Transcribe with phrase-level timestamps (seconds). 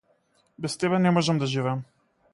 [0.57, 1.85] Без тебе не можам да живеам.